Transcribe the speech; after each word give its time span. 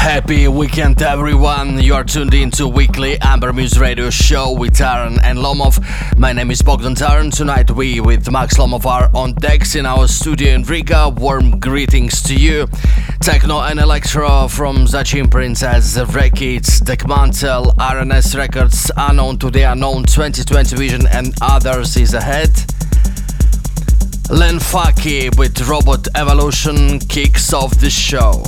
Happy 0.00 0.48
weekend, 0.48 1.02
everyone. 1.02 1.78
You 1.78 1.94
are 1.94 2.04
tuned 2.04 2.32
in 2.32 2.50
to 2.52 2.66
weekly 2.66 3.18
Amber 3.20 3.52
Muse 3.52 3.78
Radio 3.78 4.08
show 4.08 4.50
with 4.50 4.72
Taran 4.72 5.20
and 5.22 5.38
Lomov. 5.38 5.78
My 6.16 6.32
name 6.32 6.50
is 6.50 6.62
Bogdan 6.62 6.94
Taran. 6.94 7.30
Tonight, 7.30 7.70
we 7.70 8.00
with 8.00 8.28
Max 8.32 8.56
Lomov 8.56 8.86
are 8.86 9.10
on 9.14 9.34
decks 9.34 9.74
in 9.74 9.84
our 9.84 10.08
studio 10.08 10.54
in 10.54 10.62
Riga. 10.62 11.10
Warm 11.10 11.60
greetings 11.60 12.22
to 12.22 12.34
you. 12.34 12.66
Techno 13.20 13.60
and 13.60 13.78
electro 13.78 14.48
from 14.48 14.86
Zachin 14.86 15.30
Princess, 15.30 15.98
Rekids, 15.98 16.80
Dekmantel, 16.80 17.76
RNS 17.76 18.38
Records, 18.38 18.90
Unknown 18.96 19.38
to 19.38 19.50
the 19.50 19.64
Unknown, 19.64 20.04
2020 20.04 20.76
Vision, 20.76 21.06
and 21.08 21.34
others 21.42 21.98
is 21.98 22.14
ahead. 22.14 22.48
Len 24.30 24.58
Faki 24.58 25.36
with 25.36 25.60
Robot 25.68 26.08
Evolution 26.14 26.98
kicks 27.00 27.52
off 27.52 27.78
the 27.78 27.90
show. 27.90 28.42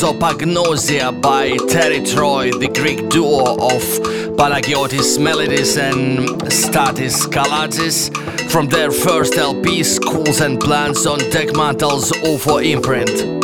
Prosopagnosia 0.00 1.20
by 1.20 1.58
Terry 1.68 2.02
Troy, 2.02 2.50
the 2.52 2.68
Greek 2.68 3.10
duo 3.10 3.52
of 3.56 3.82
Panagiotis 4.34 5.18
Melidis 5.18 5.76
and 5.76 6.26
Statis 6.50 7.26
Kalatsis, 7.26 8.08
from 8.50 8.66
their 8.66 8.90
first 8.90 9.34
LP, 9.34 9.82
Schools 9.82 10.40
and 10.40 10.58
Plans 10.58 11.04
on 11.04 11.18
Dekmantel's 11.18 12.12
UFO 12.12 12.64
imprint. 12.64 13.39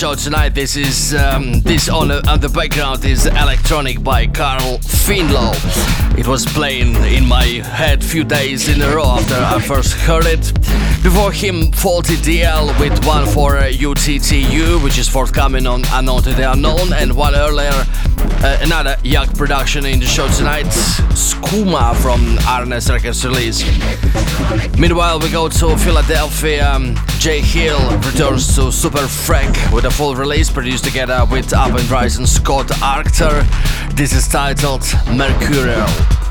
Show 0.00 0.14
tonight. 0.14 0.54
This 0.54 0.76
is 0.76 1.14
um, 1.14 1.60
this 1.60 1.90
on 1.90 2.08
the, 2.08 2.26
on 2.26 2.40
the 2.40 2.48
background 2.48 3.04
is 3.04 3.26
electronic 3.26 4.02
by 4.02 4.26
Carl 4.26 4.78
Finlow. 4.78 5.52
It 6.18 6.26
was 6.26 6.46
playing 6.46 6.94
in 7.04 7.28
my 7.28 7.44
head 7.44 8.02
few 8.02 8.24
days 8.24 8.70
in 8.70 8.80
a 8.80 8.96
row 8.96 9.18
after 9.18 9.34
I 9.34 9.60
first 9.60 9.92
heard 9.92 10.24
it. 10.24 10.54
Before 11.02 11.32
him, 11.32 11.70
Faulty 11.72 12.16
DL 12.16 12.78
with 12.80 13.04
one 13.04 13.26
for 13.26 13.56
UTTU, 13.56 14.82
which 14.82 14.96
is 14.96 15.06
forthcoming 15.06 15.66
on 15.66 15.82
Unknown 15.92 16.22
to 16.22 16.32
the 16.32 16.50
Unknown, 16.50 16.94
and 16.94 17.14
one 17.14 17.34
earlier, 17.34 17.69
uh, 18.42 18.58
another 18.62 18.96
Yak 19.02 19.34
production 19.34 19.84
in 19.84 20.00
the 20.00 20.06
show 20.06 20.28
tonight, 20.28 20.66
Skooma 21.14 21.94
from 21.96 22.20
RNS 22.38 22.90
Records 22.90 23.24
release. 23.24 23.62
Meanwhile, 24.78 25.20
we 25.20 25.30
go 25.30 25.48
to 25.48 25.76
Philadelphia. 25.76 26.66
Um, 26.68 26.96
Jay 27.18 27.40
Hill 27.40 27.80
returns 27.98 28.54
to 28.56 28.72
Super 28.72 29.06
Freq 29.06 29.72
with 29.72 29.84
a 29.84 29.90
full 29.90 30.14
release 30.14 30.50
produced 30.50 30.84
together 30.84 31.26
with 31.30 31.52
Up 31.52 31.78
and 31.78 31.90
Rising 31.90 32.26
Scott 32.26 32.68
Arctor. 32.82 33.44
This 33.94 34.12
is 34.14 34.26
titled 34.28 34.84
Mercurial. 35.08 36.29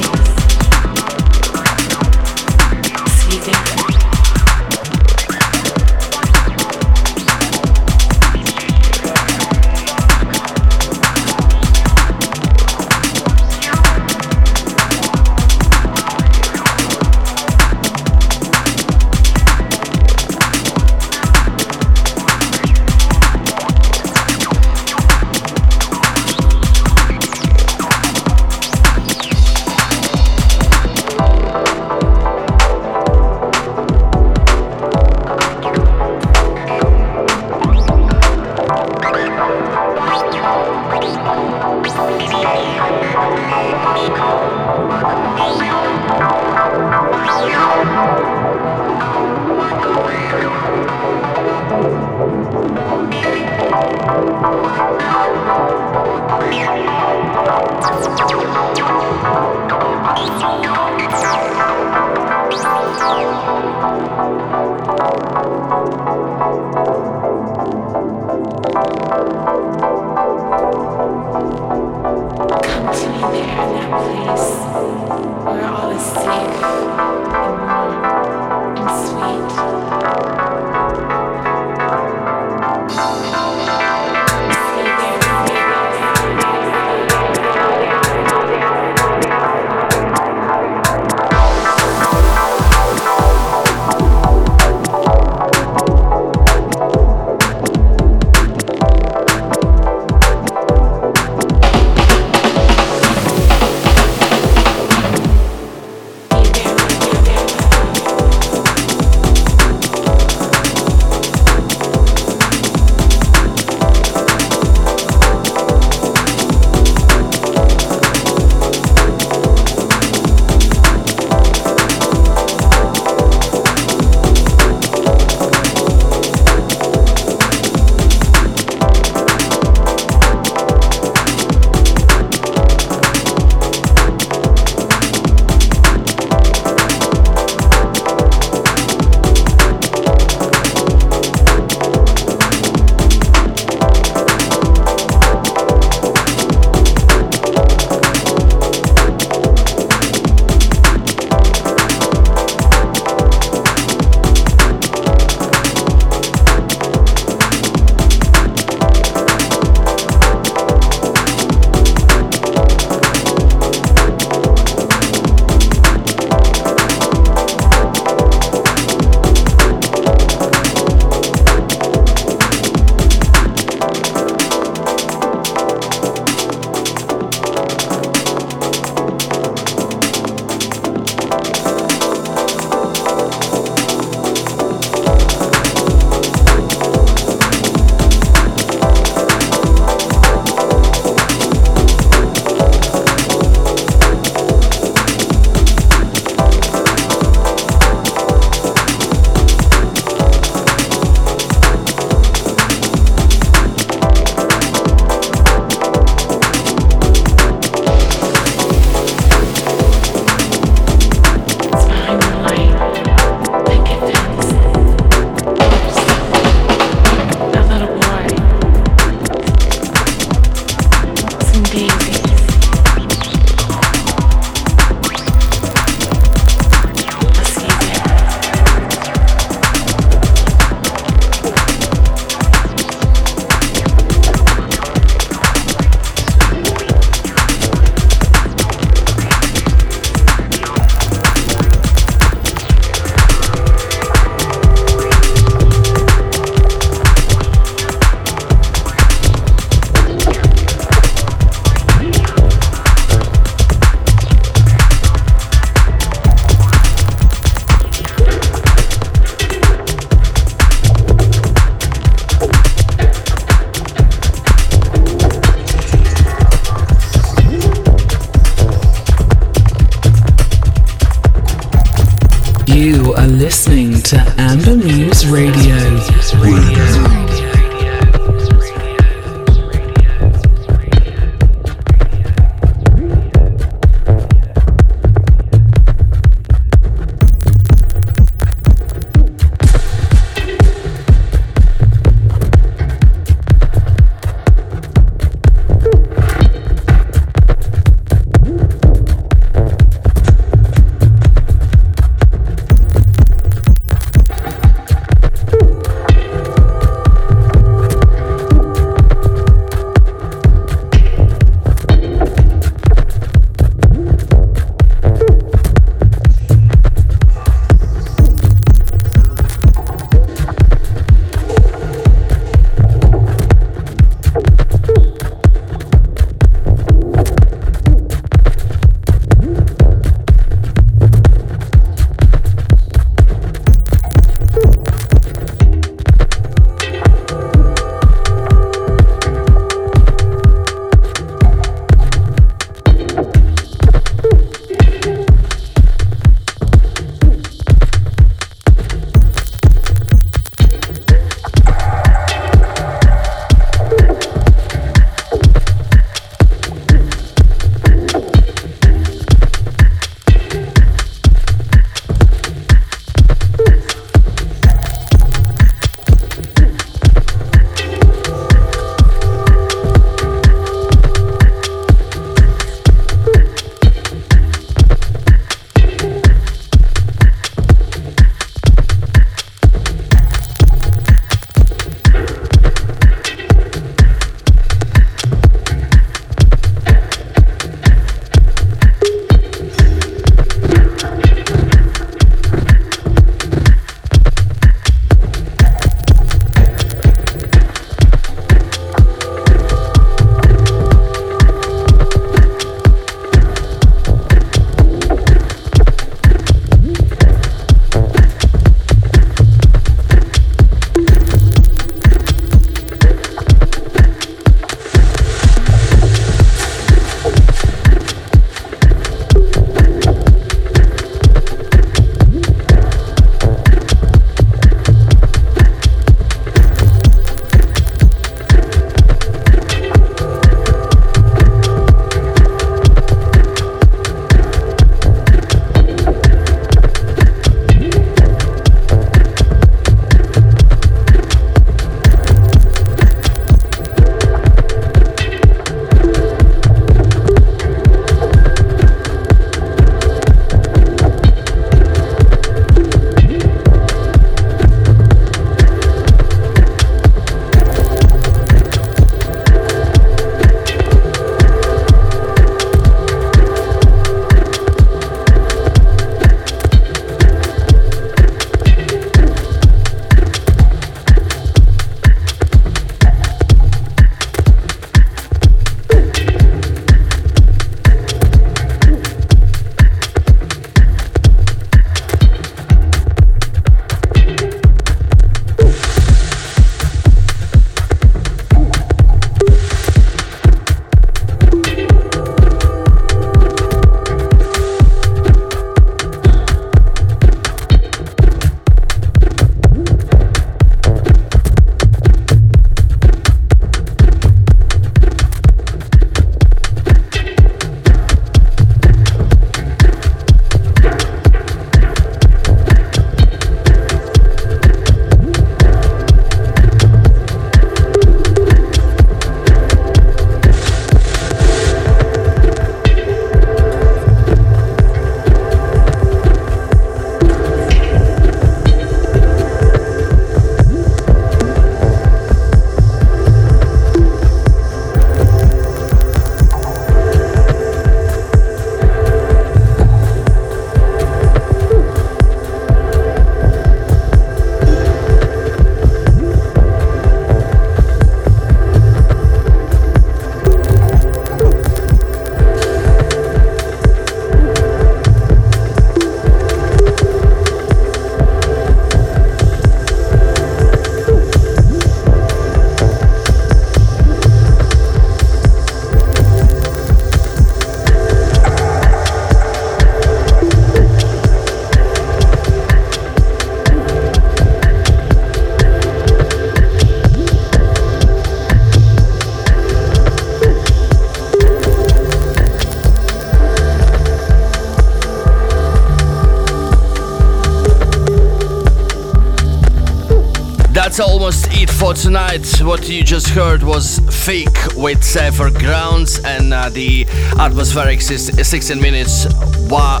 Tonight. 592.02 592.60
What 592.62 592.88
you 592.88 593.04
just 593.04 593.28
heard 593.28 593.62
was 593.62 594.00
Fake 594.24 594.74
with 594.76 595.04
Safer 595.04 595.50
Grounds 595.50 596.18
and 596.24 596.52
uh, 596.52 596.68
the 596.68 597.06
atmospheric 597.38 598.00
16 598.00 598.80
minutes 598.80 599.26
Wa 599.70 600.00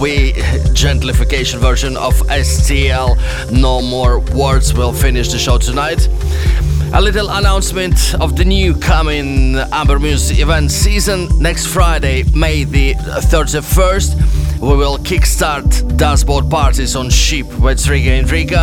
We 0.00 0.32
gentrification 0.72 1.58
version 1.58 1.98
of 1.98 2.14
STL 2.28 3.18
No 3.52 3.82
More 3.82 4.20
Words 4.20 4.72
will 4.72 4.94
finish 4.94 5.30
the 5.30 5.38
show 5.38 5.58
tonight. 5.58 6.08
A 6.94 7.00
little 7.00 7.28
announcement 7.28 8.14
of 8.20 8.36
the 8.36 8.44
new 8.46 8.74
coming 8.74 9.56
Amber 9.70 9.98
Muse 9.98 10.40
event 10.40 10.70
season 10.70 11.28
next 11.38 11.66
Friday, 11.66 12.22
May 12.34 12.64
the 12.64 12.94
31st 12.94 14.43
we 14.64 14.76
will 14.76 14.96
kickstart 14.96 15.96
dashboard 15.98 16.48
parties 16.48 16.96
on 16.96 17.10
ship 17.10 17.46
with 17.60 17.86
Riga 17.86 18.12
and 18.12 18.30
Riga. 18.30 18.62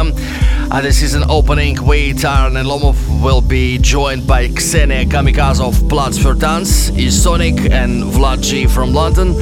And 0.71 0.85
this 0.85 1.03
is 1.03 1.13
an 1.13 1.23
opening 1.29 1.77
with 1.85 2.25
Aaron 2.25 2.57
and 2.57 2.67
Lomov 2.67 2.97
will 3.23 3.41
be 3.41 3.77
joined 3.77 4.25
by 4.25 4.47
Xenia 4.47 5.05
Kamikaze 5.05 5.61
of 5.61 5.75
Platz 5.87 6.17
für 6.17 6.33
Dance, 6.33 6.91
Sonic 7.11 7.71
and 7.71 8.03
Vlad 8.03 8.41
G 8.41 8.65
from 8.65 8.93
London. 8.93 9.33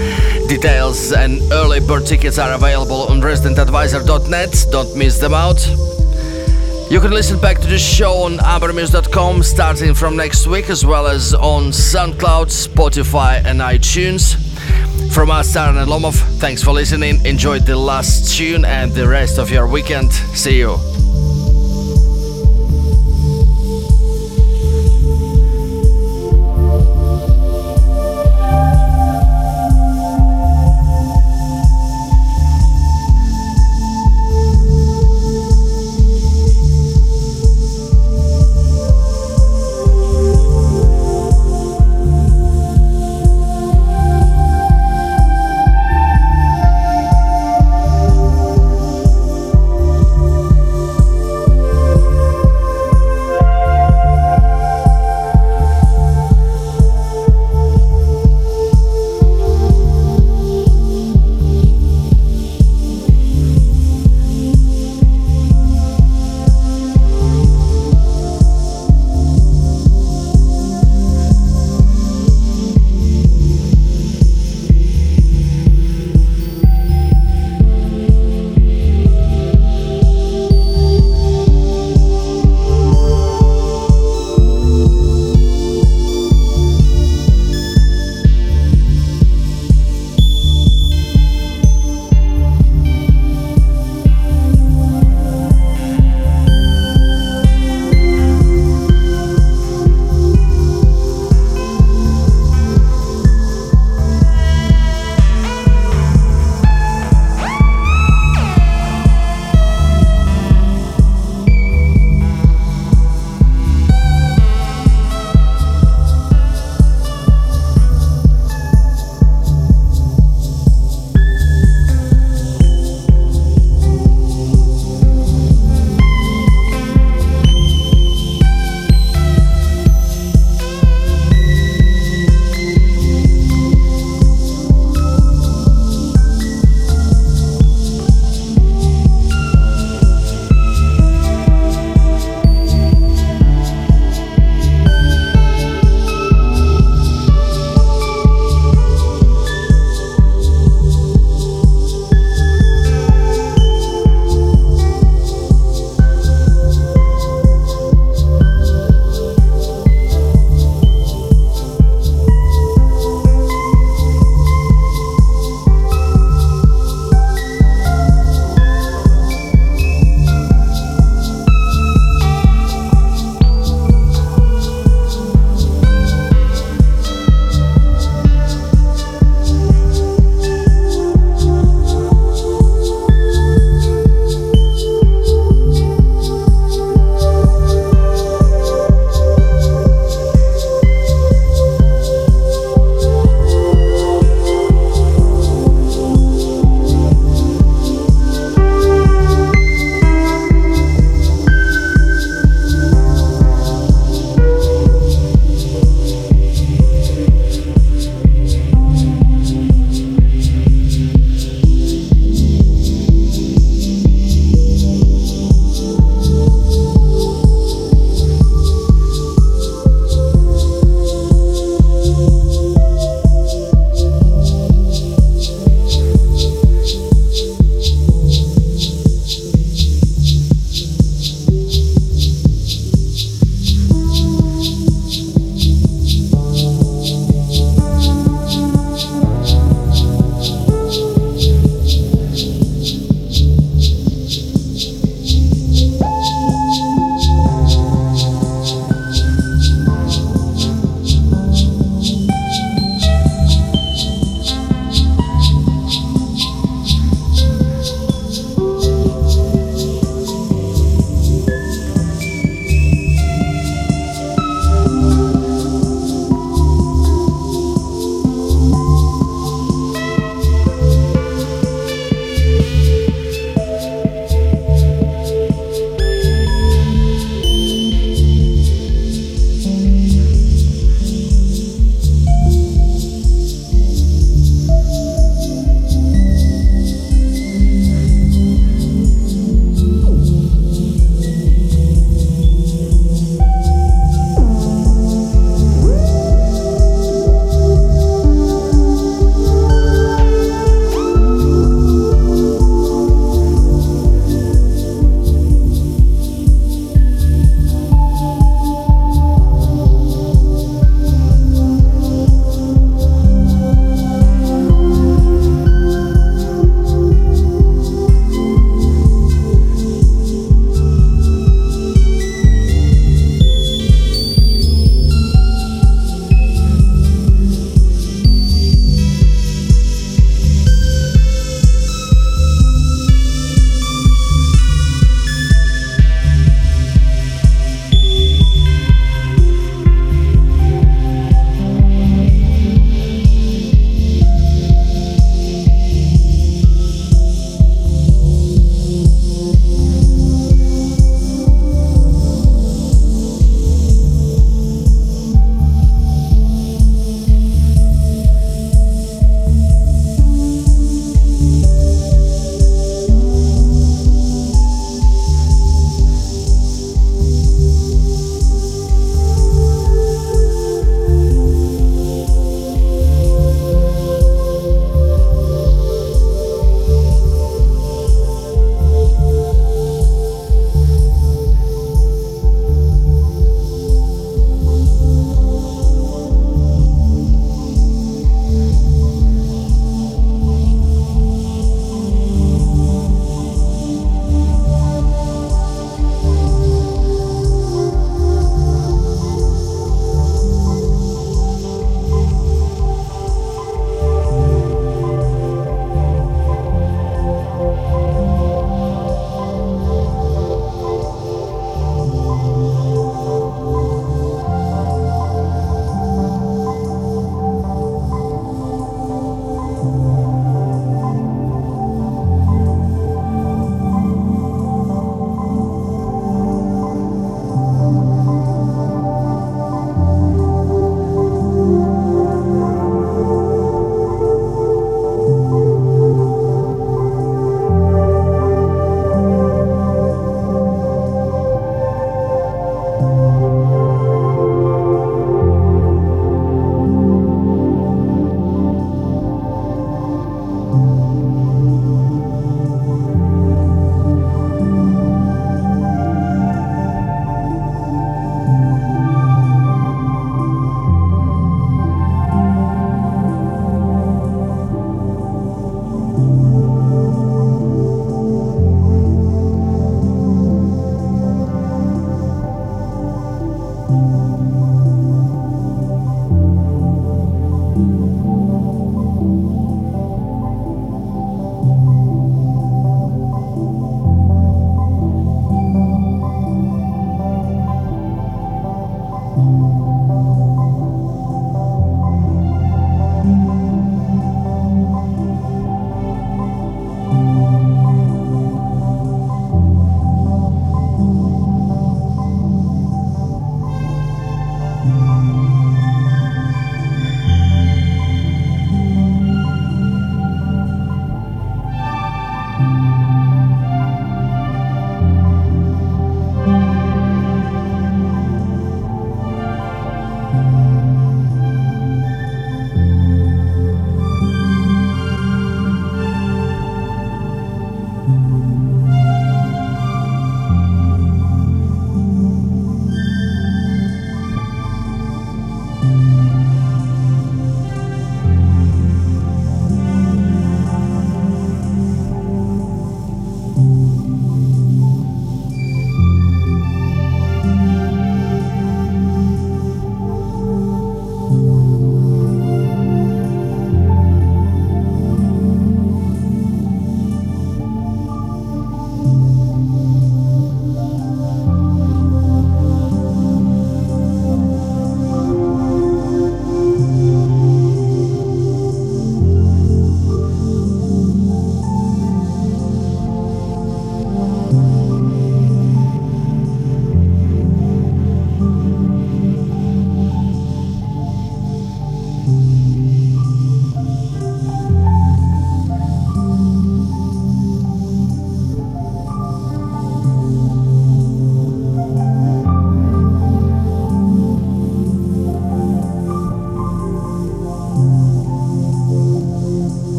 Details 0.50 1.14
and 1.14 1.40
early 1.54 1.80
bird 1.80 2.06
tickets 2.06 2.38
are 2.38 2.52
available 2.54 3.08
on 3.08 3.22
residentadvisor.net. 3.22 4.66
Don't 4.72 4.98
miss 4.98 5.18
them 5.18 5.34
out. 5.34 5.66
You 6.92 7.00
can 7.00 7.12
listen 7.12 7.40
back 7.40 7.60
to 7.60 7.68
the 7.68 7.78
show 7.78 8.24
on 8.24 8.38
ambermuse.com 8.40 9.44
starting 9.44 9.94
from 9.94 10.18
next 10.18 10.46
week, 10.46 10.70
as 10.70 10.86
well 10.86 11.08
as 11.08 11.34
on 11.34 11.72
SoundCloud, 11.72 12.50
Spotify, 12.50 13.46
and 13.46 13.62
iTunes. 13.62 14.49
From 15.12 15.32
us, 15.32 15.54
Taran 15.54 15.82
and 15.82 15.90
Lomov, 15.90 16.16
thanks 16.40 16.64
for 16.64 16.72
listening. 16.72 17.26
Enjoy 17.26 17.60
the 17.60 17.76
last 17.76 18.38
tune 18.38 18.64
and 18.64 18.92
the 18.94 19.08
rest 19.08 19.38
of 19.40 19.50
your 19.52 19.68
weekend. 19.68 20.14
See 20.14 20.60
you. 20.60 20.78